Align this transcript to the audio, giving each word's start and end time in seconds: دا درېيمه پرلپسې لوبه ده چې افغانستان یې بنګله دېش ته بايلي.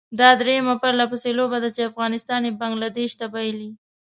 دا 0.19 0.29
درېيمه 0.41 0.75
پرلپسې 0.83 1.29
لوبه 1.39 1.57
ده 1.63 1.69
چې 1.75 1.89
افغانستان 1.89 2.41
یې 2.47 2.51
بنګله 2.59 2.89
دېش 2.97 3.11
ته 3.19 3.25
بايلي. 3.33 3.71